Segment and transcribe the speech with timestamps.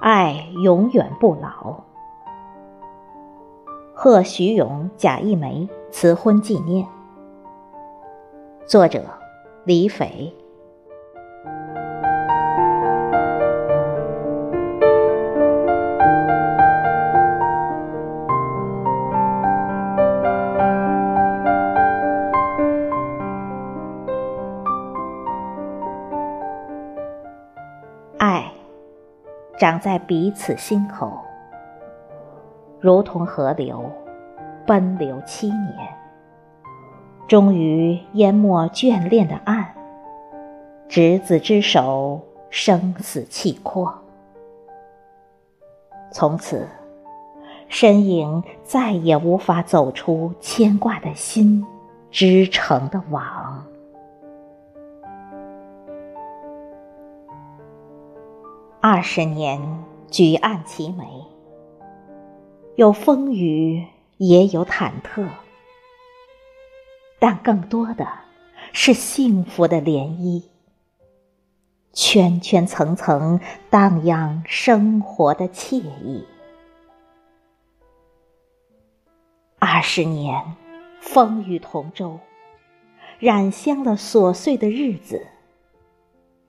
[0.00, 1.84] 爱永远不老。
[3.92, 6.88] 贺徐勇、贾一梅辞婚纪念。
[8.66, 9.04] 作者：
[9.64, 10.34] 李斐。
[28.16, 28.49] 爱，
[29.60, 31.20] 长在彼此心口，
[32.80, 33.84] 如同河流，
[34.66, 35.76] 奔流七年，
[37.28, 39.70] 终于淹没眷恋的岸。
[40.88, 43.94] 执子之手，生死契阔。
[46.10, 46.66] 从此，
[47.68, 51.62] 身影再也无法走出牵挂的心
[52.10, 53.62] 织成的网。
[58.92, 61.24] 二十年举案齐眉，
[62.74, 63.86] 有风雨，
[64.16, 65.28] 也有忐忑，
[67.20, 68.04] 但更多的
[68.72, 70.42] 是幸福的涟漪，
[71.92, 73.38] 圈圈层层
[73.70, 76.26] 荡漾生活的惬意。
[79.60, 80.56] 二十年
[81.00, 82.18] 风雨同舟，
[83.20, 85.28] 染香了琐碎的日子。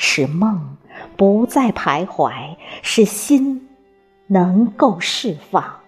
[0.00, 0.76] 使梦
[1.18, 3.68] 不再徘徊，使心
[4.28, 5.80] 能够释放。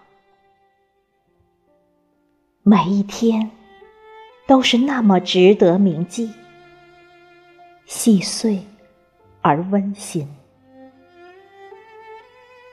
[2.63, 3.49] 每一天
[4.45, 6.29] 都是那么值得铭记，
[7.85, 8.61] 细碎
[9.39, 10.27] 而温馨。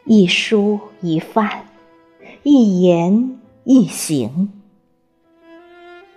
[0.05, 1.65] 一书一饭，
[2.43, 4.53] 一言一行，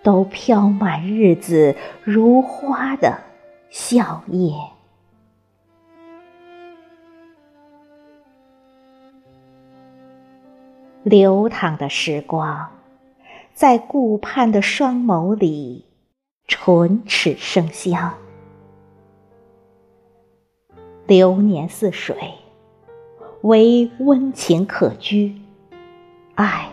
[0.02, 3.22] 都飘满日子如花的
[3.70, 4.81] 笑靥。
[11.04, 12.70] 流淌的时光，
[13.56, 15.86] 在顾盼的双眸里
[16.48, 18.14] 唇齿生香。
[21.08, 22.16] 流年似水，
[23.42, 25.42] 唯温情可居，
[26.36, 26.70] 爱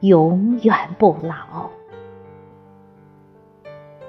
[0.00, 1.70] 永远不老。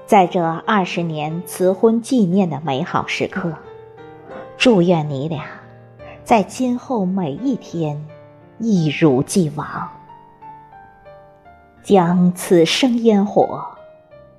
[0.08, 3.54] 在这二十年辞婚纪念的美好时刻，
[4.58, 5.46] 祝愿你俩
[6.24, 8.04] 在今后每一天。
[8.64, 9.92] 一如既往，
[11.84, 13.68] 将此生烟火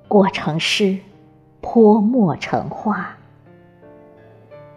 [0.07, 0.97] 过成诗，
[1.61, 3.15] 泼墨成画，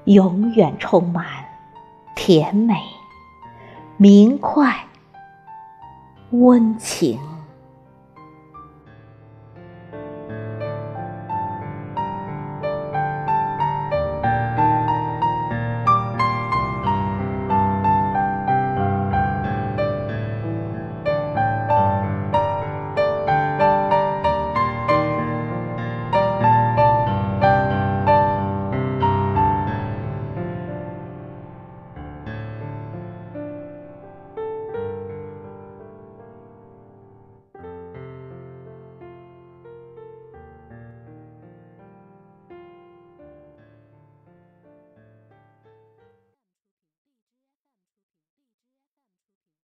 [0.04, 1.24] 永远充满
[2.14, 2.74] 甜美、
[3.96, 4.84] 明快、
[6.32, 7.18] 温情。